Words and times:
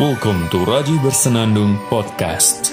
Welcome 0.00 0.48
to 0.48 0.64
Raji 0.64 0.96
Bersenandung 1.04 1.76
Podcast. 1.92 2.72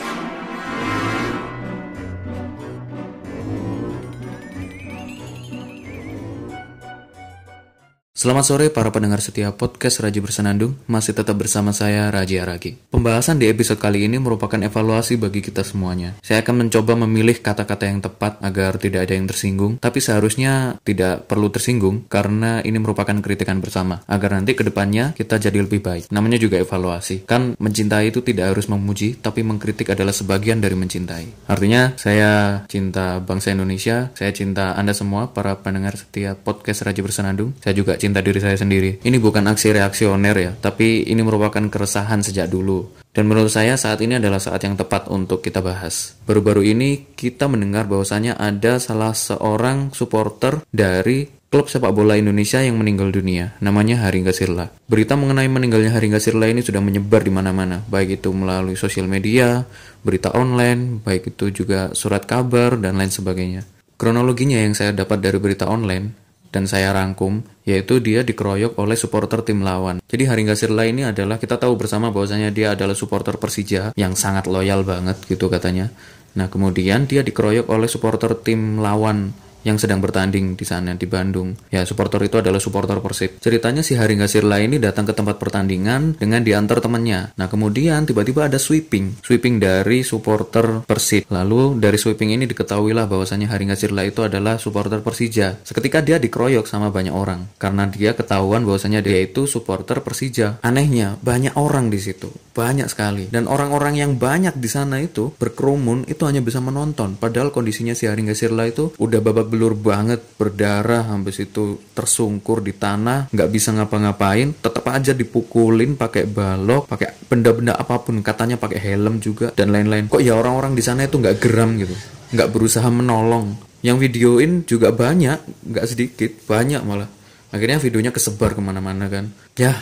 Selamat 8.18 8.50
sore 8.50 8.74
para 8.74 8.90
pendengar 8.90 9.22
setia 9.22 9.54
podcast 9.54 10.02
Raji 10.02 10.26
Bersenandung, 10.26 10.74
masih 10.90 11.14
tetap 11.14 11.38
bersama 11.38 11.70
saya 11.70 12.10
Raji 12.10 12.42
Aragi. 12.42 12.74
Pembahasan 12.90 13.38
di 13.38 13.46
episode 13.46 13.78
kali 13.78 14.10
ini 14.10 14.18
merupakan 14.18 14.58
evaluasi 14.58 15.22
bagi 15.22 15.46
kita 15.46 15.62
semuanya. 15.62 16.18
Saya 16.26 16.42
akan 16.42 16.66
mencoba 16.66 16.98
memilih 16.98 17.38
kata-kata 17.38 17.86
yang 17.86 18.02
tepat 18.02 18.42
agar 18.42 18.82
tidak 18.82 19.06
ada 19.06 19.14
yang 19.14 19.30
tersinggung, 19.30 19.78
tapi 19.78 20.02
seharusnya 20.02 20.82
tidak 20.82 21.30
perlu 21.30 21.54
tersinggung 21.54 22.10
karena 22.10 22.66
ini 22.66 22.82
merupakan 22.82 23.14
kritikan 23.22 23.62
bersama, 23.62 24.02
agar 24.10 24.42
nanti 24.42 24.58
ke 24.58 24.66
depannya 24.66 25.14
kita 25.14 25.38
jadi 25.38 25.62
lebih 25.62 25.86
baik. 25.86 26.10
Namanya 26.10 26.42
juga 26.42 26.58
evaluasi. 26.58 27.30
Kan 27.30 27.54
mencintai 27.62 28.10
itu 28.10 28.26
tidak 28.26 28.58
harus 28.58 28.66
memuji, 28.66 29.14
tapi 29.14 29.46
mengkritik 29.46 29.94
adalah 29.94 30.18
sebagian 30.18 30.58
dari 30.58 30.74
mencintai. 30.74 31.54
Artinya 31.54 31.94
saya 32.02 32.66
cinta 32.66 33.22
bangsa 33.22 33.54
Indonesia, 33.54 34.10
saya 34.18 34.34
cinta 34.34 34.74
Anda 34.74 34.98
semua 34.98 35.30
para 35.30 35.54
pendengar 35.62 35.94
setia 36.02 36.34
podcast 36.34 36.82
Raji 36.82 37.06
Bersenandung. 37.06 37.54
Saya 37.62 37.78
juga 37.78 37.94
cinta 37.94 38.07
cinta 38.08 38.24
diri 38.24 38.40
saya 38.40 38.56
sendiri. 38.56 39.04
Ini 39.04 39.20
bukan 39.20 39.44
aksi 39.52 39.76
reaksioner 39.76 40.36
ya, 40.40 40.52
tapi 40.56 41.04
ini 41.06 41.20
merupakan 41.20 41.62
keresahan 41.68 42.24
sejak 42.24 42.48
dulu. 42.48 43.04
Dan 43.12 43.28
menurut 43.28 43.52
saya 43.52 43.76
saat 43.76 44.00
ini 44.00 44.16
adalah 44.22 44.38
saat 44.40 44.64
yang 44.64 44.80
tepat 44.80 45.12
untuk 45.12 45.44
kita 45.44 45.60
bahas. 45.60 46.16
Baru-baru 46.24 46.64
ini 46.64 47.12
kita 47.18 47.50
mendengar 47.50 47.90
bahwasanya 47.90 48.38
ada 48.38 48.78
salah 48.78 49.12
seorang 49.12 49.90
supporter 49.92 50.62
dari 50.70 51.26
klub 51.48 51.72
sepak 51.72 51.96
bola 51.96 52.20
Indonesia 52.20 52.60
yang 52.60 52.78
meninggal 52.78 53.10
dunia, 53.10 53.56
namanya 53.64 54.06
Haringga 54.06 54.36
Sirla. 54.36 54.70
Berita 54.86 55.16
mengenai 55.16 55.50
meninggalnya 55.50 55.96
Haringga 55.96 56.20
Sirla 56.22 56.46
ini 56.52 56.62
sudah 56.62 56.84
menyebar 56.84 57.24
di 57.24 57.32
mana-mana, 57.32 57.82
baik 57.88 58.22
itu 58.22 58.30
melalui 58.36 58.76
sosial 58.76 59.08
media, 59.10 59.64
berita 60.04 60.36
online, 60.36 61.02
baik 61.02 61.34
itu 61.34 61.50
juga 61.64 61.96
surat 61.96 62.28
kabar, 62.28 62.78
dan 62.78 63.00
lain 63.00 63.10
sebagainya. 63.10 63.64
Kronologinya 63.98 64.62
yang 64.62 64.78
saya 64.78 64.94
dapat 64.94 65.24
dari 65.24 65.42
berita 65.42 65.66
online, 65.66 66.27
dan 66.50 66.66
saya 66.66 66.96
rangkum, 66.96 67.44
yaitu 67.68 68.00
dia 68.00 68.24
dikeroyok 68.24 68.80
oleh 68.80 68.96
supporter 68.96 69.44
tim 69.44 69.64
lawan. 69.64 70.00
Jadi 70.08 70.24
Haringga 70.28 70.56
Sirla 70.56 70.88
ini 70.88 71.04
adalah 71.04 71.40
kita 71.40 71.60
tahu 71.60 71.76
bersama 71.76 72.12
bahwasanya 72.12 72.52
dia 72.52 72.74
adalah 72.76 72.96
supporter 72.96 73.36
Persija 73.36 73.96
yang 73.96 74.16
sangat 74.16 74.48
loyal 74.48 74.88
banget 74.88 75.20
gitu 75.28 75.48
katanya. 75.48 75.92
Nah 76.38 76.48
kemudian 76.52 77.10
dia 77.10 77.26
dikeroyok 77.26 77.68
oleh 77.72 77.90
supporter 77.90 78.38
tim 78.38 78.78
lawan 78.78 79.34
yang 79.68 79.76
sedang 79.76 80.00
bertanding 80.00 80.56
di 80.56 80.64
sana 80.64 80.96
di 80.96 81.04
Bandung. 81.04 81.52
Ya, 81.68 81.84
supporter 81.84 82.24
itu 82.24 82.40
adalah 82.40 82.64
supporter 82.64 83.04
Persib. 83.04 83.44
Ceritanya 83.44 83.84
si 83.84 84.00
Haringga 84.00 84.32
Sirla 84.32 84.64
ini 84.64 84.80
datang 84.80 85.04
ke 85.04 85.12
tempat 85.12 85.36
pertandingan 85.36 86.16
dengan 86.16 86.40
diantar 86.40 86.80
temannya. 86.80 87.36
Nah, 87.36 87.48
kemudian 87.52 88.08
tiba-tiba 88.08 88.48
ada 88.48 88.56
sweeping, 88.56 89.20
sweeping 89.20 89.60
dari 89.60 90.08
supporter 90.08 90.88
Persib. 90.88 91.28
Lalu 91.28 91.84
dari 91.84 92.00
sweeping 92.00 92.32
ini 92.32 92.48
diketahuilah 92.48 93.12
bahwasanya 93.12 93.52
Haringga 93.52 93.76
Sirla 93.76 94.08
itu 94.08 94.24
adalah 94.24 94.56
supporter 94.56 95.04
Persija. 95.04 95.60
Seketika 95.68 96.00
dia 96.00 96.18
dikeroyok 96.18 96.64
sama 96.64 96.88
banyak 96.88 97.12
orang 97.12 97.52
karena 97.60 97.84
dia 97.92 98.16
ketahuan 98.16 98.64
bahwasanya 98.64 99.04
dia 99.04 99.20
itu 99.20 99.44
supporter 99.50 100.00
Persija. 100.00 100.64
Anehnya, 100.64 101.20
banyak 101.20 101.60
orang 101.60 101.92
di 101.92 102.00
situ, 102.00 102.32
banyak 102.56 102.88
sekali. 102.88 103.28
Dan 103.28 103.52
orang-orang 103.52 104.00
yang 104.00 104.16
banyak 104.16 104.56
di 104.56 104.70
sana 104.72 105.04
itu 105.04 105.36
berkerumun 105.36 106.08
itu 106.08 106.24
hanya 106.24 106.40
bisa 106.40 106.64
menonton. 106.64 107.20
Padahal 107.20 107.52
kondisinya 107.52 107.92
si 107.92 108.08
Haringga 108.08 108.38
Sirla 108.38 108.70
itu 108.70 108.96
udah 108.96 109.20
babak 109.20 109.50
belur 109.58 109.74
banget 109.74 110.22
berdarah 110.38 111.10
habis 111.10 111.42
itu 111.42 111.82
tersungkur 111.98 112.62
di 112.62 112.78
tanah 112.78 113.34
nggak 113.34 113.50
bisa 113.50 113.74
ngapa-ngapain 113.74 114.54
tetap 114.54 114.86
aja 114.94 115.18
dipukulin 115.18 115.98
pakai 115.98 116.30
balok 116.30 116.86
pakai 116.86 117.26
benda-benda 117.26 117.74
apa 117.74 117.98
pun 118.06 118.22
katanya 118.22 118.62
pakai 118.62 118.78
helm 118.78 119.18
juga 119.18 119.50
dan 119.58 119.74
lain-lain. 119.74 120.14
Kok 120.14 120.22
ya 120.22 120.38
orang-orang 120.38 120.78
di 120.78 120.86
sana 120.86 121.10
itu 121.10 121.18
nggak 121.18 121.42
geram 121.42 121.74
gitu? 121.82 121.98
Nggak 122.38 122.50
berusaha 122.54 122.86
menolong. 122.94 123.58
Yang 123.82 123.98
videoin 124.06 124.52
juga 124.70 124.94
banyak 124.94 125.42
nggak 125.74 125.86
sedikit 125.90 126.32
banyak 126.46 126.86
malah. 126.86 127.10
Akhirnya 127.50 127.82
videonya 127.82 128.14
kesebar 128.14 128.54
ke 128.54 128.62
mana-mana 128.62 129.10
kan. 129.10 129.34
Ya 129.58 129.74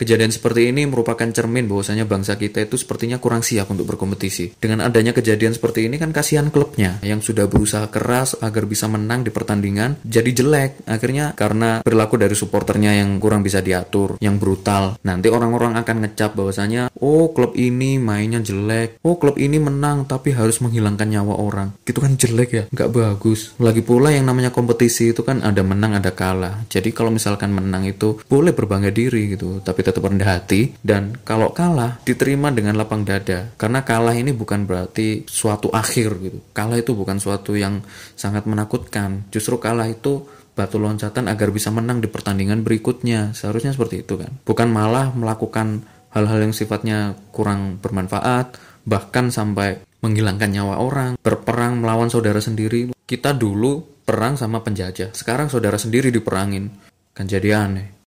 Kejadian 0.00 0.32
seperti 0.32 0.72
ini 0.72 0.88
merupakan 0.88 1.28
cermin 1.28 1.68
bahwasanya 1.68 2.08
bangsa 2.08 2.40
kita 2.40 2.64
itu 2.64 2.80
sepertinya 2.80 3.20
kurang 3.20 3.44
siap 3.44 3.68
untuk 3.68 3.84
berkompetisi. 3.84 4.56
Dengan 4.56 4.80
adanya 4.80 5.12
kejadian 5.12 5.52
seperti 5.52 5.92
ini 5.92 6.00
kan 6.00 6.08
kasihan 6.08 6.48
klubnya 6.48 6.96
yang 7.04 7.20
sudah 7.20 7.44
berusaha 7.44 7.84
keras 7.92 8.32
agar 8.40 8.64
bisa 8.64 8.88
menang 8.88 9.28
di 9.28 9.28
pertandingan 9.28 10.00
jadi 10.00 10.32
jelek. 10.32 10.88
Akhirnya 10.88 11.36
karena 11.36 11.84
perilaku 11.84 12.16
dari 12.16 12.32
supporternya 12.32 12.96
yang 12.96 13.20
kurang 13.20 13.44
bisa 13.44 13.60
diatur, 13.60 14.16
yang 14.24 14.40
brutal. 14.40 14.96
Nanti 15.04 15.28
orang-orang 15.28 15.76
akan 15.76 16.08
ngecap 16.08 16.32
bahwasanya 16.32 16.88
oh 16.96 17.36
klub 17.36 17.52
ini 17.60 18.00
mainnya 18.00 18.40
jelek, 18.40 19.04
oh 19.04 19.20
klub 19.20 19.36
ini 19.36 19.60
menang 19.60 20.08
tapi 20.08 20.32
harus 20.32 20.64
menghilangkan 20.64 21.12
nyawa 21.12 21.36
orang. 21.36 21.68
Gitu 21.84 22.00
kan 22.00 22.16
jelek 22.16 22.50
ya, 22.56 22.64
nggak 22.72 22.88
bagus. 22.88 23.52
Lagi 23.60 23.84
pula 23.84 24.16
yang 24.16 24.24
namanya 24.24 24.48
kompetisi 24.48 25.12
itu 25.12 25.20
kan 25.20 25.44
ada 25.44 25.60
menang 25.60 26.00
ada 26.00 26.08
kalah. 26.16 26.64
Jadi 26.72 26.88
kalau 26.96 27.12
misalkan 27.12 27.52
menang 27.52 27.84
itu 27.84 28.16
boleh 28.24 28.56
berbangga 28.56 28.88
diri 28.88 29.36
gitu, 29.36 29.60
tapi 29.60 29.89
tetap 29.90 30.06
rendah 30.06 30.38
hati 30.38 30.72
dan 30.80 31.18
kalau 31.26 31.50
kalah 31.50 31.98
diterima 32.06 32.54
dengan 32.54 32.78
lapang 32.78 33.02
dada. 33.02 33.50
Karena 33.58 33.82
kalah 33.82 34.14
ini 34.14 34.30
bukan 34.30 34.64
berarti 34.64 35.26
suatu 35.26 35.68
akhir 35.74 36.10
gitu. 36.22 36.38
Kalah 36.54 36.78
itu 36.78 36.94
bukan 36.94 37.18
suatu 37.18 37.58
yang 37.58 37.82
sangat 38.14 38.46
menakutkan. 38.46 39.26
Justru 39.34 39.58
kalah 39.58 39.90
itu 39.90 40.24
batu 40.54 40.78
loncatan 40.78 41.26
agar 41.26 41.50
bisa 41.50 41.74
menang 41.74 41.98
di 41.98 42.06
pertandingan 42.06 42.62
berikutnya. 42.62 43.34
Seharusnya 43.34 43.74
seperti 43.74 44.06
itu 44.06 44.14
kan. 44.14 44.30
Bukan 44.46 44.70
malah 44.70 45.10
melakukan 45.10 45.82
hal-hal 46.14 46.38
yang 46.46 46.54
sifatnya 46.54 47.18
kurang 47.34 47.82
bermanfaat 47.82 48.58
bahkan 48.80 49.28
sampai 49.28 49.84
menghilangkan 50.00 50.48
nyawa 50.48 50.80
orang 50.80 51.10
berperang 51.20 51.84
melawan 51.84 52.08
saudara 52.08 52.40
sendiri. 52.40 52.94
Kita 53.04 53.36
dulu 53.36 54.00
perang 54.06 54.38
sama 54.38 54.64
penjajah. 54.64 55.12
Sekarang 55.12 55.52
saudara 55.52 55.76
sendiri 55.76 56.08
diperangin. 56.08 56.70
Kan 57.12 57.26
jadi 57.26 57.58
aneh 57.58 57.99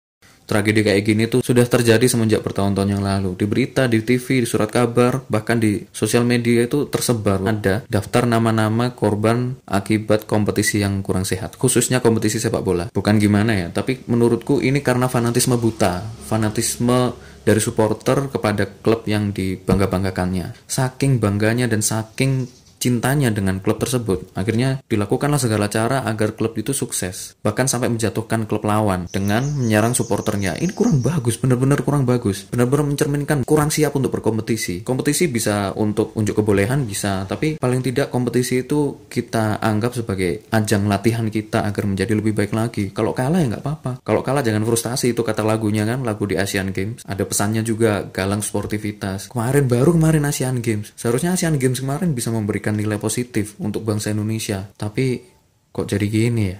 Tragedi 0.47 0.83
kayak 0.83 1.03
gini 1.03 1.25
tuh 1.31 1.41
sudah 1.41 1.65
terjadi 1.65 2.05
semenjak 2.07 2.43
bertahun-tahun 2.43 2.91
yang 2.99 3.03
lalu. 3.03 3.39
Di 3.39 3.47
berita, 3.49 3.87
di 3.87 4.03
TV, 4.03 4.43
di 4.43 4.49
surat 4.49 4.69
kabar, 4.69 5.23
bahkan 5.31 5.57
di 5.57 5.87
sosial 5.95 6.27
media 6.27 6.67
itu 6.67 6.91
tersebar 6.91 7.41
ada 7.47 7.87
daftar 7.87 8.27
nama-nama 8.27 8.93
korban 8.93 9.57
akibat 9.65 10.27
kompetisi 10.27 10.83
yang 10.83 11.01
kurang 11.01 11.25
sehat, 11.25 11.57
khususnya 11.57 12.03
kompetisi 12.03 12.43
sepak 12.43 12.63
bola. 12.63 12.85
Bukan 12.91 13.19
gimana 13.19 13.55
ya, 13.55 13.69
tapi 13.71 14.03
menurutku 14.07 14.59
ini 14.61 14.83
karena 14.83 15.07
fanatisme 15.07 15.57
buta, 15.57 16.05
fanatisme 16.27 17.15
dari 17.43 17.59
supporter 17.59 18.31
kepada 18.31 18.67
klub 18.67 19.07
yang 19.11 19.35
dibangga-banggakannya. 19.35 20.67
Saking 20.67 21.19
bangganya 21.19 21.67
dan 21.67 21.83
saking 21.83 22.62
cintanya 22.83 23.31
dengan 23.31 23.63
klub 23.63 23.79
tersebut. 23.79 24.35
Akhirnya 24.35 24.83
dilakukanlah 24.91 25.39
segala 25.39 25.71
cara 25.71 26.03
agar 26.03 26.35
klub 26.35 26.59
itu 26.59 26.75
sukses. 26.75 27.39
Bahkan 27.47 27.71
sampai 27.71 27.87
menjatuhkan 27.95 28.51
klub 28.51 28.67
lawan 28.67 29.07
dengan 29.07 29.47
menyerang 29.47 29.95
supporternya. 29.95 30.59
Ini 30.59 30.75
kurang 30.75 30.99
bagus, 30.99 31.39
benar-benar 31.39 31.87
kurang 31.87 32.03
bagus. 32.03 32.51
Benar-benar 32.51 32.91
mencerminkan 32.91 33.47
kurang 33.47 33.71
siap 33.71 33.95
untuk 33.95 34.11
berkompetisi. 34.11 34.83
Kompetisi 34.83 35.31
bisa 35.31 35.71
untuk 35.79 36.11
unjuk 36.19 36.43
kebolehan 36.43 36.83
bisa, 36.83 37.23
tapi 37.31 37.55
paling 37.63 37.87
tidak 37.87 38.11
kompetisi 38.11 38.67
itu 38.67 39.07
kita 39.07 39.63
anggap 39.63 39.95
sebagai 39.95 40.51
ajang 40.51 40.91
latihan 40.91 41.31
kita 41.31 41.63
agar 41.63 41.87
menjadi 41.87 42.19
lebih 42.19 42.35
baik 42.35 42.51
lagi. 42.51 42.91
Kalau 42.91 43.15
kalah 43.15 43.39
ya 43.39 43.55
nggak 43.55 43.63
apa-apa. 43.63 43.93
Kalau 44.03 44.27
kalah 44.27 44.43
jangan 44.43 44.67
frustasi 44.67 45.15
itu 45.15 45.23
kata 45.23 45.47
lagunya 45.47 45.87
kan, 45.87 46.03
lagu 46.03 46.27
di 46.27 46.35
Asian 46.35 46.75
Games. 46.75 47.07
Ada 47.07 47.23
pesannya 47.23 47.63
juga 47.63 48.11
galang 48.11 48.43
sportivitas. 48.43 49.31
Kemarin 49.31 49.71
baru 49.71 49.95
kemarin 49.95 50.27
Asian 50.27 50.59
Games. 50.59 50.91
Seharusnya 50.99 51.39
Asian 51.39 51.55
Games 51.61 51.79
kemarin 51.79 52.17
bisa 52.17 52.33
memberikan 52.33 52.72
memberikan 52.73 52.97
nilai 52.97 52.99
positif 52.99 53.55
untuk 53.61 53.85
bangsa 53.85 54.11
Indonesia. 54.17 54.65
Tapi 54.75 55.21
kok 55.69 55.85
jadi 55.85 56.07
gini 56.09 56.45
ya? 56.49 56.59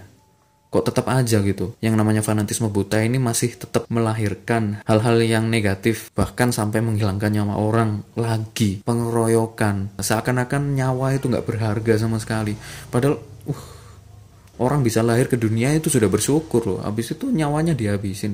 Kok 0.73 0.85
tetap 0.89 1.05
aja 1.13 1.37
gitu. 1.45 1.77
Yang 1.85 1.95
namanya 2.01 2.21
fanatisme 2.25 2.65
buta 2.65 2.97
ini 2.97 3.21
masih 3.21 3.53
tetap 3.61 3.85
melahirkan 3.93 4.81
hal-hal 4.89 5.21
yang 5.21 5.45
negatif. 5.45 6.09
Bahkan 6.17 6.49
sampai 6.49 6.81
menghilangkan 6.81 7.29
nyawa 7.29 7.61
orang 7.61 8.01
lagi. 8.17 8.81
Pengeroyokan. 8.81 10.01
Seakan-akan 10.01 10.73
nyawa 10.73 11.13
itu 11.13 11.29
nggak 11.29 11.45
berharga 11.45 11.93
sama 12.01 12.17
sekali. 12.17 12.57
Padahal, 12.89 13.21
uh, 13.21 13.63
orang 14.57 14.81
bisa 14.81 15.05
lahir 15.05 15.29
ke 15.29 15.37
dunia 15.37 15.69
itu 15.77 15.93
sudah 15.93 16.09
bersyukur 16.09 16.65
loh. 16.65 16.79
Habis 16.81 17.13
itu 17.13 17.29
nyawanya 17.29 17.77
dihabisin. 17.77 18.33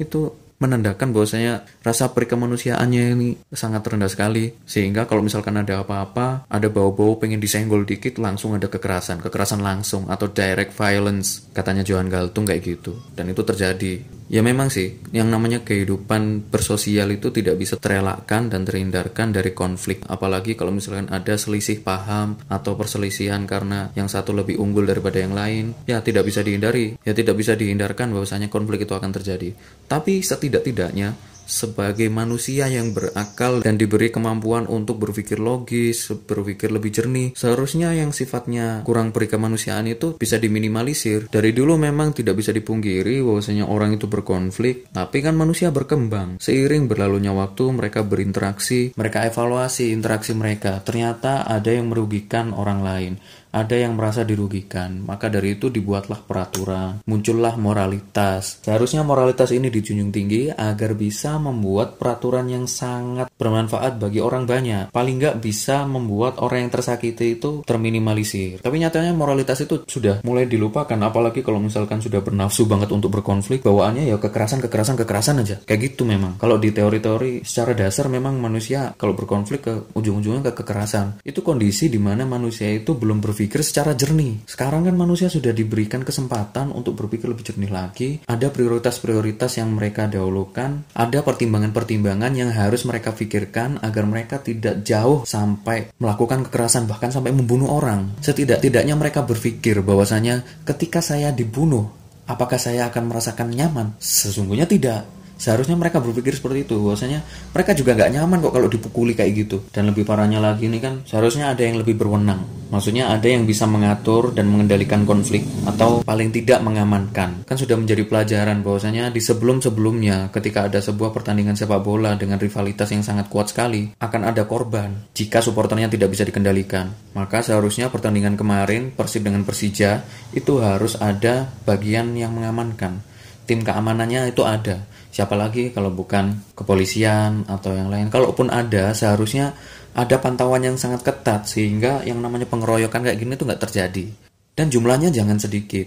Itu 0.00 0.43
menandakan 0.64 1.12
bahwasanya 1.12 1.68
rasa 1.84 2.08
perikemanusiaannya 2.16 3.02
ini 3.12 3.28
sangat 3.52 3.84
rendah 3.84 4.08
sekali. 4.08 4.56
Sehingga 4.64 5.04
kalau 5.04 5.20
misalkan 5.20 5.60
ada 5.60 5.84
apa-apa 5.84 6.48
ada 6.48 6.68
bau-bau 6.72 7.20
pengen 7.20 7.38
disenggol 7.38 7.84
dikit 7.84 8.16
langsung 8.16 8.56
ada 8.56 8.72
kekerasan. 8.72 9.20
Kekerasan 9.20 9.60
langsung 9.60 10.08
atau 10.08 10.32
direct 10.32 10.72
violence 10.72 11.52
katanya 11.52 11.84
Johan 11.84 12.08
Galtung 12.08 12.48
kayak 12.48 12.64
gitu. 12.64 12.96
Dan 13.12 13.28
itu 13.28 13.44
terjadi 13.44 14.00
Ya 14.24 14.40
memang 14.40 14.72
sih, 14.72 14.96
yang 15.12 15.28
namanya 15.28 15.60
kehidupan 15.60 16.48
bersosial 16.48 17.12
itu 17.12 17.28
tidak 17.28 17.60
bisa 17.60 17.76
terelakkan 17.76 18.48
dan 18.48 18.64
terhindarkan 18.64 19.36
dari 19.36 19.52
konflik. 19.52 20.00
Apalagi 20.08 20.56
kalau 20.56 20.72
misalkan 20.72 21.12
ada 21.12 21.36
selisih 21.36 21.84
paham 21.84 22.40
atau 22.48 22.72
perselisihan 22.72 23.44
karena 23.44 23.92
yang 23.92 24.08
satu 24.08 24.32
lebih 24.32 24.56
unggul 24.56 24.88
daripada 24.88 25.20
yang 25.20 25.36
lain, 25.36 25.76
ya 25.84 26.00
tidak 26.00 26.24
bisa 26.24 26.40
dihindari. 26.40 26.96
Ya 27.04 27.12
tidak 27.12 27.36
bisa 27.36 27.52
dihindarkan 27.52 28.16
bahwasanya 28.16 28.48
konflik 28.48 28.88
itu 28.88 28.96
akan 28.96 29.12
terjadi. 29.12 29.52
Tapi 29.84 30.24
setidak-tidaknya 30.24 31.33
sebagai 31.46 32.08
manusia 32.08 32.66
yang 32.68 32.92
berakal 32.92 33.60
dan 33.64 33.76
diberi 33.76 34.10
kemampuan 34.10 34.66
untuk 34.68 35.00
berpikir 35.00 35.40
logis, 35.40 36.08
berpikir 36.10 36.72
lebih 36.72 36.90
jernih, 36.90 37.32
seharusnya 37.36 37.92
yang 37.94 38.10
sifatnya 38.10 38.82
kurang 38.82 39.14
peri 39.14 39.30
kemanusiaan 39.30 39.88
itu 39.88 40.16
bisa 40.16 40.40
diminimalisir. 40.40 41.28
Dari 41.28 41.50
dulu 41.52 41.76
memang 41.78 42.16
tidak 42.16 42.40
bisa 42.40 42.50
dipungkiri 42.50 43.22
bahwasanya 43.22 43.68
orang 43.68 43.96
itu 43.96 44.10
berkonflik, 44.10 44.90
tapi 44.90 45.20
kan 45.20 45.36
manusia 45.36 45.70
berkembang. 45.70 46.42
Seiring 46.42 46.88
berlalunya 46.90 47.32
waktu, 47.32 47.70
mereka 47.72 48.02
berinteraksi, 48.04 48.92
mereka 48.96 49.24
evaluasi 49.28 49.92
interaksi 49.94 50.32
mereka. 50.34 50.80
Ternyata 50.84 51.46
ada 51.46 51.70
yang 51.70 51.92
merugikan 51.92 52.52
orang 52.56 52.80
lain 52.82 53.14
ada 53.54 53.78
yang 53.78 53.94
merasa 53.94 54.26
dirugikan. 54.26 55.06
Maka 55.06 55.30
dari 55.30 55.54
itu 55.54 55.70
dibuatlah 55.70 56.26
peraturan, 56.26 57.06
muncullah 57.06 57.54
moralitas. 57.54 58.58
Seharusnya 58.66 59.06
moralitas 59.06 59.54
ini 59.54 59.70
dijunjung 59.70 60.10
tinggi 60.10 60.50
agar 60.50 60.98
bisa 60.98 61.38
membuat 61.38 61.96
peraturan 61.96 62.50
yang 62.50 62.66
sangat 62.66 63.30
bermanfaat 63.30 64.02
bagi 64.02 64.18
orang 64.18 64.44
banyak. 64.44 64.90
Paling 64.90 65.16
nggak 65.22 65.36
bisa 65.38 65.86
membuat 65.86 66.42
orang 66.42 66.66
yang 66.66 66.72
tersakiti 66.74 67.38
itu 67.38 67.62
terminimalisir. 67.62 68.58
Tapi 68.58 68.76
nyatanya 68.82 69.14
moralitas 69.14 69.62
itu 69.62 69.86
sudah 69.86 70.20
mulai 70.26 70.50
dilupakan, 70.50 70.98
apalagi 70.98 71.46
kalau 71.46 71.62
misalkan 71.62 72.02
sudah 72.02 72.18
bernafsu 72.20 72.66
banget 72.66 72.90
untuk 72.90 73.14
berkonflik, 73.14 73.62
bawaannya 73.62 74.10
ya 74.10 74.18
kekerasan, 74.18 74.58
kekerasan, 74.66 74.98
kekerasan 74.98 75.36
aja. 75.46 75.56
Kayak 75.62 75.94
gitu 75.94 76.02
memang. 76.02 76.36
Kalau 76.42 76.58
di 76.58 76.74
teori-teori 76.74 77.46
secara 77.46 77.78
dasar 77.78 78.10
memang 78.10 78.42
manusia 78.42 78.90
kalau 78.98 79.14
berkonflik 79.14 79.62
ke 79.62 79.74
ujung-ujungnya 79.94 80.50
ke 80.50 80.64
kekerasan. 80.64 81.22
Itu 81.22 81.46
kondisi 81.46 81.86
di 81.86 82.02
mana 82.02 82.26
manusia 82.26 82.66
itu 82.72 82.96
belum 82.98 83.22
berpikir 83.22 83.43
berpikir 83.44 83.60
secara 83.60 83.92
jernih. 83.92 84.40
Sekarang 84.48 84.88
kan 84.88 84.96
manusia 84.96 85.28
sudah 85.28 85.52
diberikan 85.52 86.00
kesempatan 86.00 86.72
untuk 86.72 86.96
berpikir 86.96 87.28
lebih 87.28 87.44
jernih 87.44 87.68
lagi. 87.68 88.24
Ada 88.24 88.48
prioritas-prioritas 88.48 89.60
yang 89.60 89.76
mereka 89.76 90.08
dahulukan, 90.08 90.88
ada 90.96 91.20
pertimbangan-pertimbangan 91.20 92.32
yang 92.32 92.48
harus 92.56 92.88
mereka 92.88 93.12
pikirkan 93.12 93.84
agar 93.84 94.08
mereka 94.08 94.40
tidak 94.40 94.80
jauh 94.80 95.28
sampai 95.28 95.92
melakukan 96.00 96.48
kekerasan 96.48 96.88
bahkan 96.88 97.12
sampai 97.12 97.36
membunuh 97.36 97.68
orang. 97.68 98.16
Setidak-tidaknya 98.24 98.96
mereka 98.96 99.28
berpikir 99.28 99.84
bahwasanya 99.84 100.64
ketika 100.64 101.04
saya 101.04 101.28
dibunuh, 101.28 101.92
apakah 102.24 102.56
saya 102.56 102.88
akan 102.88 103.12
merasakan 103.12 103.52
nyaman? 103.52 103.92
Sesungguhnya 104.00 104.64
tidak 104.64 105.04
Seharusnya 105.44 105.76
mereka 105.76 106.00
berpikir 106.00 106.32
seperti 106.32 106.64
itu, 106.64 106.80
bahwasanya 106.80 107.20
mereka 107.52 107.76
juga 107.76 107.92
nggak 107.92 108.10
nyaman 108.16 108.40
kok 108.40 108.52
kalau 108.56 108.68
dipukuli 108.72 109.12
kayak 109.12 109.32
gitu. 109.44 109.60
Dan 109.68 109.92
lebih 109.92 110.08
parahnya 110.08 110.40
lagi 110.40 110.72
ini 110.72 110.80
kan, 110.80 111.04
seharusnya 111.04 111.52
ada 111.52 111.60
yang 111.60 111.84
lebih 111.84 112.00
berwenang. 112.00 112.64
Maksudnya 112.72 113.12
ada 113.12 113.28
yang 113.28 113.44
bisa 113.44 113.68
mengatur 113.68 114.32
dan 114.32 114.48
mengendalikan 114.48 115.04
konflik 115.04 115.44
atau 115.68 116.00
paling 116.00 116.32
tidak 116.32 116.64
mengamankan. 116.64 117.44
Kan 117.44 117.56
sudah 117.60 117.76
menjadi 117.76 118.08
pelajaran 118.08 118.64
bahwasanya 118.64 119.12
di 119.12 119.20
sebelum-sebelumnya 119.20 120.32
ketika 120.32 120.64
ada 120.72 120.80
sebuah 120.80 121.12
pertandingan 121.12 121.60
sepak 121.60 121.84
bola 121.84 122.16
dengan 122.16 122.40
rivalitas 122.40 122.88
yang 122.88 123.04
sangat 123.04 123.28
kuat 123.28 123.52
sekali, 123.52 123.92
akan 124.00 124.24
ada 124.24 124.48
korban 124.48 125.12
jika 125.12 125.44
supporternya 125.44 125.92
tidak 125.92 126.16
bisa 126.16 126.24
dikendalikan. 126.24 126.88
Maka 127.12 127.44
seharusnya 127.44 127.92
pertandingan 127.92 128.40
kemarin 128.40 128.96
Persib 128.96 129.28
dengan 129.28 129.44
Persija 129.44 130.00
itu 130.32 130.58
harus 130.64 130.96
ada 130.96 131.52
bagian 131.68 132.16
yang 132.16 132.32
mengamankan. 132.32 133.04
Tim 133.44 133.60
keamanannya 133.60 134.32
itu 134.32 134.40
ada 134.40 134.93
Siapa 135.14 135.38
lagi 135.38 135.70
kalau 135.70 135.94
bukan 135.94 136.42
kepolisian 136.58 137.46
atau 137.46 137.70
yang 137.70 137.86
lain. 137.86 138.10
Kalaupun 138.10 138.50
ada, 138.50 138.90
seharusnya 138.90 139.54
ada 139.94 140.18
pantauan 140.18 140.66
yang 140.66 140.74
sangat 140.74 141.06
ketat 141.06 141.46
sehingga 141.46 142.02
yang 142.02 142.18
namanya 142.18 142.50
pengeroyokan 142.50 143.06
kayak 143.06 143.22
gini 143.22 143.38
tuh 143.38 143.46
nggak 143.46 143.62
terjadi. 143.62 144.10
Dan 144.58 144.74
jumlahnya 144.74 145.14
jangan 145.14 145.38
sedikit. 145.38 145.86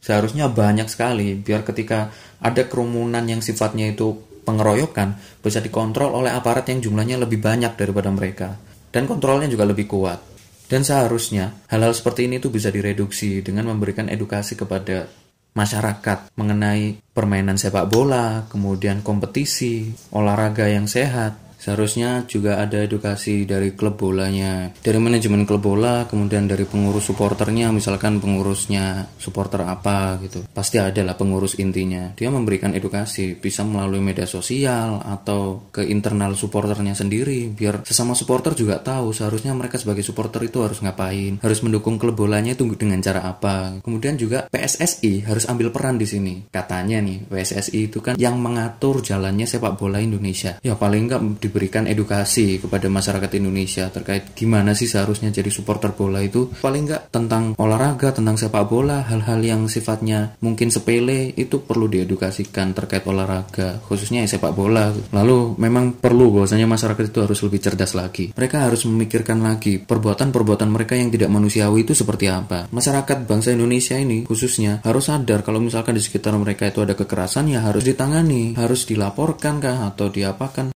Seharusnya 0.00 0.48
banyak 0.48 0.88
sekali 0.88 1.36
biar 1.36 1.68
ketika 1.68 2.08
ada 2.40 2.64
kerumunan 2.64 3.28
yang 3.28 3.44
sifatnya 3.44 3.92
itu 3.92 4.16
pengeroyokan 4.48 5.20
bisa 5.44 5.60
dikontrol 5.60 6.24
oleh 6.24 6.32
aparat 6.32 6.64
yang 6.72 6.80
jumlahnya 6.80 7.20
lebih 7.20 7.44
banyak 7.44 7.76
daripada 7.76 8.08
mereka 8.08 8.56
dan 8.88 9.04
kontrolnya 9.04 9.52
juga 9.52 9.68
lebih 9.68 9.84
kuat. 9.84 10.18
Dan 10.64 10.80
seharusnya 10.80 11.68
hal-hal 11.68 11.92
seperti 11.92 12.24
ini 12.24 12.40
tuh 12.40 12.48
bisa 12.48 12.72
direduksi 12.72 13.44
dengan 13.44 13.68
memberikan 13.68 14.08
edukasi 14.08 14.56
kepada 14.56 15.04
masyarakat 15.52 16.32
mengenai 16.38 17.00
permainan 17.12 17.60
sepak 17.60 17.90
bola, 17.90 18.48
kemudian 18.48 19.04
kompetisi, 19.04 19.92
olahraga 20.14 20.70
yang 20.70 20.88
sehat, 20.88 21.36
Seharusnya 21.62 22.26
juga 22.26 22.58
ada 22.58 22.82
edukasi 22.82 23.46
dari 23.46 23.78
klub 23.78 23.94
bolanya, 23.94 24.74
dari 24.82 24.98
manajemen 24.98 25.46
klub 25.46 25.62
bola, 25.62 26.10
kemudian 26.10 26.50
dari 26.50 26.66
pengurus 26.66 27.06
supporternya, 27.06 27.70
misalkan 27.70 28.18
pengurusnya 28.18 29.14
supporter 29.14 29.62
apa 29.62 30.18
gitu. 30.26 30.42
Pasti 30.50 30.82
ada 30.82 31.06
lah 31.06 31.14
pengurus 31.14 31.62
intinya. 31.62 32.10
Dia 32.18 32.34
memberikan 32.34 32.74
edukasi, 32.74 33.38
bisa 33.38 33.62
melalui 33.62 34.02
media 34.02 34.26
sosial 34.26 34.98
atau 35.06 35.70
ke 35.70 35.86
internal 35.86 36.34
supporternya 36.34 36.98
sendiri, 36.98 37.54
biar 37.54 37.86
sesama 37.86 38.18
supporter 38.18 38.58
juga 38.58 38.82
tahu 38.82 39.14
seharusnya 39.14 39.54
mereka 39.54 39.78
sebagai 39.78 40.02
supporter 40.02 40.42
itu 40.42 40.66
harus 40.66 40.82
ngapain, 40.82 41.38
harus 41.38 41.62
mendukung 41.62 41.94
klub 41.94 42.18
bolanya 42.18 42.58
itu 42.58 42.66
dengan 42.74 42.98
cara 42.98 43.22
apa. 43.22 43.78
Kemudian 43.86 44.18
juga 44.18 44.50
PSSI 44.50 45.30
harus 45.30 45.46
ambil 45.46 45.70
peran 45.70 45.94
di 45.94 46.10
sini. 46.10 46.42
Katanya 46.50 46.98
nih, 46.98 47.22
PSSI 47.30 47.86
itu 47.86 48.02
kan 48.02 48.18
yang 48.18 48.42
mengatur 48.42 48.98
jalannya 48.98 49.46
sepak 49.46 49.78
bola 49.78 50.02
Indonesia. 50.02 50.58
Ya 50.66 50.74
paling 50.74 51.06
nggak 51.06 51.22
di 51.38 51.51
diberikan 51.52 51.84
edukasi 51.84 52.56
kepada 52.56 52.88
masyarakat 52.88 53.28
Indonesia 53.36 53.92
terkait 53.92 54.32
gimana 54.32 54.72
sih 54.72 54.88
seharusnya 54.88 55.28
jadi 55.28 55.52
supporter 55.52 55.92
bola 55.92 56.24
itu. 56.24 56.48
Paling 56.64 56.88
nggak 56.88 57.02
tentang 57.12 57.52
olahraga 57.60 58.16
tentang 58.16 58.40
sepak 58.40 58.64
bola 58.64 59.04
hal-hal 59.04 59.44
yang 59.44 59.68
sifatnya 59.68 60.32
mungkin 60.40 60.72
sepele 60.72 61.36
itu 61.36 61.60
perlu 61.60 61.92
diedukasikan 61.92 62.72
terkait 62.72 63.04
olahraga 63.04 63.84
khususnya 63.84 64.24
sepak 64.24 64.56
bola. 64.56 64.88
Lalu 65.12 65.60
memang 65.60 66.00
perlu 66.00 66.32
bahwasanya 66.32 66.64
masyarakat 66.64 67.12
itu 67.12 67.20
harus 67.20 67.38
lebih 67.44 67.60
cerdas 67.60 67.92
lagi. 67.92 68.32
Mereka 68.32 68.56
harus 68.72 68.88
memikirkan 68.88 69.44
lagi 69.44 69.76
perbuatan-perbuatan 69.76 70.72
mereka 70.72 70.96
yang 70.96 71.12
tidak 71.12 71.28
manusiawi 71.28 71.84
itu 71.84 71.92
seperti 71.92 72.32
apa. 72.32 72.72
Masyarakat 72.72 73.28
bangsa 73.28 73.52
Indonesia 73.52 74.00
ini 74.00 74.24
khususnya 74.24 74.80
harus 74.80 75.12
sadar 75.12 75.44
kalau 75.44 75.60
misalkan 75.60 75.92
di 75.92 76.00
sekitar 76.00 76.32
mereka 76.40 76.64
itu 76.64 76.80
ada 76.80 76.96
kekerasan 76.96 77.52
ya 77.52 77.60
harus 77.60 77.84
ditangani 77.84 78.56
harus 78.56 78.88
dilaporkan 78.88 79.60
kah 79.60 79.92
atau 79.92 80.08
diapakan 80.08 80.71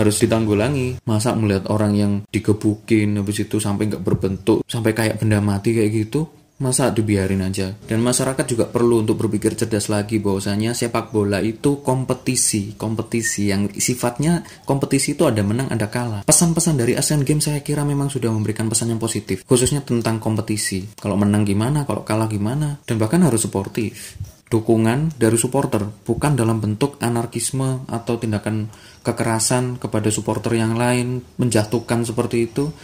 harus 0.00 0.16
ditanggulangi. 0.16 1.04
Masa 1.04 1.36
melihat 1.36 1.68
orang 1.68 1.92
yang 1.94 2.12
digebukin 2.32 3.20
habis 3.20 3.44
itu 3.44 3.60
sampai 3.60 3.92
nggak 3.92 4.02
berbentuk 4.02 4.64
sampai 4.64 4.96
kayak 4.96 5.20
benda 5.20 5.44
mati 5.44 5.76
kayak 5.76 5.92
gitu 5.92 6.40
masa 6.60 6.92
dibiarin 6.92 7.40
aja. 7.40 7.72
Dan 7.88 8.04
masyarakat 8.04 8.44
juga 8.44 8.68
perlu 8.68 9.00
untuk 9.00 9.16
berpikir 9.16 9.56
cerdas 9.56 9.88
lagi 9.88 10.20
bahwasanya 10.20 10.76
sepak 10.76 11.08
bola 11.08 11.40
itu 11.40 11.80
kompetisi 11.80 12.76
kompetisi 12.76 13.48
yang 13.48 13.72
sifatnya 13.72 14.44
kompetisi 14.68 15.16
itu 15.16 15.24
ada 15.24 15.40
menang 15.40 15.72
ada 15.72 15.88
kalah. 15.88 16.22
Pesan-pesan 16.28 16.76
dari 16.76 16.94
Asian 16.94 17.24
Games 17.24 17.48
saya 17.48 17.64
kira 17.64 17.82
memang 17.82 18.12
sudah 18.12 18.28
memberikan 18.28 18.68
pesan 18.68 18.92
yang 18.92 19.00
positif 19.00 19.42
khususnya 19.48 19.80
tentang 19.80 20.20
kompetisi. 20.20 20.84
Kalau 21.00 21.16
menang 21.16 21.48
gimana 21.48 21.88
kalau 21.88 22.04
kalah 22.04 22.28
gimana 22.28 22.76
dan 22.84 23.00
bahkan 23.00 23.24
harus 23.24 23.48
sportif 23.48 24.20
dukungan 24.50 25.14
dari 25.14 25.38
supporter, 25.38 25.86
bukan 26.02 26.34
dalam 26.34 26.58
bentuk 26.58 26.98
anarkisme 26.98 27.86
atau 27.86 28.18
tindakan 28.18 28.66
kekerasan 29.06 29.78
kepada 29.78 30.10
supporter 30.10 30.58
yang 30.58 30.74
lain, 30.74 31.22
menjatuhkan 31.38 32.02
seperti 32.02 32.50
itu. 32.50 32.74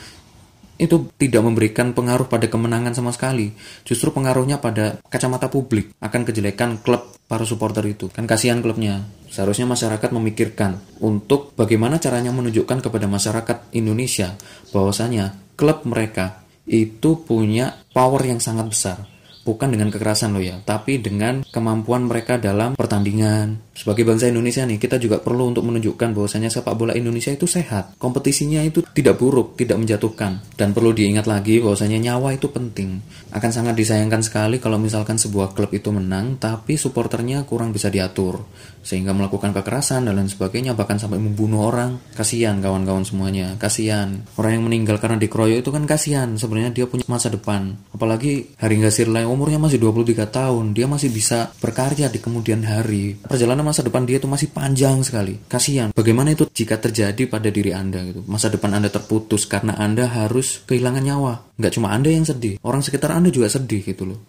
Itu 0.77 1.09
tidak 1.17 1.41
memberikan 1.41 1.97
pengaruh 1.97 2.29
pada 2.29 2.47
kemenangan 2.47 2.93
sama 2.95 3.11
sekali. 3.11 3.51
Justru 3.83 4.13
pengaruhnya 4.13 4.61
pada 4.61 5.01
kacamata 5.09 5.49
publik 5.49 5.97
akan 5.99 6.23
kejelekan 6.23 6.85
klub 6.85 7.17
para 7.27 7.43
supporter 7.49 7.83
itu. 7.89 8.13
Kan 8.13 8.29
kasihan 8.29 8.61
klubnya. 8.61 9.03
Seharusnya 9.33 9.67
masyarakat 9.67 10.13
memikirkan 10.13 10.79
untuk 11.03 11.57
bagaimana 11.57 11.97
caranya 11.97 12.31
menunjukkan 12.31 12.85
kepada 12.85 13.09
masyarakat 13.09 13.73
Indonesia 13.73 14.37
bahwasanya 14.71 15.57
klub 15.57 15.83
mereka 15.89 16.45
itu 16.69 17.25
punya 17.25 17.81
power 17.97 18.23
yang 18.29 18.39
sangat 18.39 18.69
besar 18.69 19.16
bukan 19.47 19.71
dengan 19.71 19.95
kekerasan 19.95 20.35
loh 20.35 20.43
ya, 20.43 20.59
tapi 20.67 20.99
dengan 20.99 21.47
kemampuan 21.47 22.11
mereka 22.11 22.43
dalam 22.43 22.75
pertandingan. 22.75 23.66
Sebagai 23.77 24.09
bangsa 24.09 24.33
Indonesia 24.33 24.65
nih, 24.65 24.81
kita 24.81 24.97
juga 24.97 25.21
perlu 25.21 25.53
untuk 25.53 25.69
menunjukkan 25.69 26.17
bahwasanya 26.17 26.49
sepak 26.49 26.73
bola 26.73 26.97
Indonesia 26.97 27.29
itu 27.29 27.45
sehat. 27.45 28.01
Kompetisinya 28.01 28.65
itu 28.65 28.81
tidak 28.97 29.21
buruk, 29.21 29.61
tidak 29.61 29.77
menjatuhkan. 29.77 30.41
Dan 30.57 30.73
perlu 30.73 30.97
diingat 30.97 31.29
lagi 31.29 31.61
bahwasanya 31.61 32.01
nyawa 32.01 32.33
itu 32.33 32.49
penting. 32.49 33.05
Akan 33.37 33.53
sangat 33.53 33.77
disayangkan 33.77 34.25
sekali 34.25 34.57
kalau 34.57 34.81
misalkan 34.81 35.21
sebuah 35.21 35.53
klub 35.53 35.77
itu 35.77 35.93
menang, 35.93 36.41
tapi 36.41 36.81
supporternya 36.81 37.45
kurang 37.45 37.77
bisa 37.77 37.93
diatur. 37.93 38.49
Sehingga 38.81 39.13
melakukan 39.13 39.53
kekerasan 39.53 40.09
dan 40.09 40.17
lain 40.17 40.33
sebagainya, 40.33 40.73
bahkan 40.73 40.97
sampai 40.97 41.21
membunuh 41.21 41.69
orang. 41.69 42.01
Kasihan 42.17 42.57
kawan-kawan 42.65 43.05
semuanya, 43.05 43.61
kasihan. 43.61 44.25
Orang 44.41 44.57
yang 44.57 44.65
meninggal 44.65 44.97
karena 44.97 45.21
dikeroyok 45.21 45.61
itu 45.61 45.71
kan 45.75 45.85
kasihan. 45.85 46.33
Sebenarnya 46.41 46.73
dia 46.73 46.89
punya 46.89 47.05
masa 47.05 47.29
depan. 47.29 47.77
Apalagi 47.93 48.57
Haringga 48.57 48.89
Sirlai 48.89 49.29
umurnya 49.29 49.61
masih 49.61 49.77
23 49.83 50.33
tahun, 50.33 50.73
dia 50.73 50.89
masih 50.89 51.13
bisa 51.13 51.53
berkarya 51.61 52.09
di 52.09 52.23
kemudian 52.23 52.65
hari. 52.65 53.19
Perjalanan 53.27 53.66
masa 53.67 53.83
depan 53.83 54.07
dia 54.07 54.23
itu 54.23 54.31
masih 54.31 54.55
panjang 54.55 55.03
sekali. 55.03 55.43
Kasihan. 55.51 55.91
Bagaimana 55.91 56.31
itu 56.31 56.47
jika 56.47 56.79
terjadi 56.79 57.27
pada 57.27 57.51
diri 57.51 57.75
Anda 57.75 58.07
gitu? 58.07 58.23
Masa 58.31 58.47
depan 58.47 58.79
Anda 58.79 58.87
terputus 58.87 59.51
karena 59.51 59.75
Anda 59.75 60.07
harus 60.07 60.63
kehilangan 60.71 61.03
nyawa. 61.03 61.59
Nggak 61.59 61.73
cuma 61.75 61.91
Anda 61.91 62.15
yang 62.15 62.23
sedih, 62.23 62.63
orang 62.63 62.87
sekitar 62.87 63.11
Anda 63.11 63.35
juga 63.35 63.51
sedih 63.51 63.83
gitu 63.83 64.07
loh. 64.07 64.23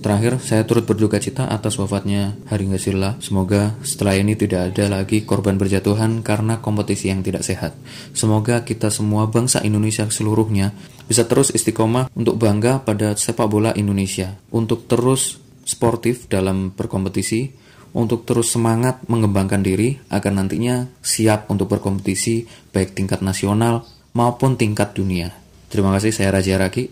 Terakhir, 0.00 0.40
saya 0.40 0.64
turut 0.64 0.88
berduka 0.88 1.20
cita 1.20 1.44
atas 1.52 1.76
wafatnya 1.76 2.32
Haringga 2.48 2.80
Sirla. 2.80 3.20
Semoga 3.20 3.76
setelah 3.84 4.16
ini 4.16 4.32
tidak 4.32 4.72
ada 4.72 4.88
lagi 4.88 5.28
korban 5.28 5.60
berjatuhan 5.60 6.24
karena 6.24 6.62
kompetisi 6.64 7.12
yang 7.12 7.20
tidak 7.20 7.44
sehat. 7.44 7.76
Semoga 8.16 8.64
kita 8.64 8.88
semua 8.88 9.28
bangsa 9.28 9.60
Indonesia 9.60 10.08
seluruhnya 10.08 10.72
bisa 11.04 11.28
terus 11.28 11.52
istiqomah 11.52 12.08
untuk 12.16 12.40
bangga 12.40 12.80
pada 12.80 13.12
sepak 13.12 13.44
bola 13.50 13.76
Indonesia, 13.76 14.40
untuk 14.54 14.88
terus 14.88 15.36
sportif 15.68 16.32
dalam 16.32 16.72
berkompetisi, 16.72 17.59
untuk 17.94 18.26
terus 18.26 18.54
semangat 18.54 19.02
mengembangkan 19.10 19.62
diri 19.62 19.98
agar 20.10 20.30
nantinya 20.34 20.86
siap 21.02 21.50
untuk 21.50 21.70
berkompetisi 21.70 22.46
baik 22.70 22.94
tingkat 22.94 23.22
nasional 23.22 23.86
maupun 24.14 24.54
tingkat 24.54 24.94
dunia. 24.94 25.30
Terima 25.70 25.94
kasih 25.94 26.10
saya 26.10 26.34
Raja 26.34 26.58
Raki. 26.58 26.90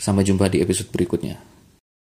Sampai 0.00 0.24
jumpa 0.24 0.48
di 0.48 0.64
episode 0.64 0.88
berikutnya. 0.88 1.49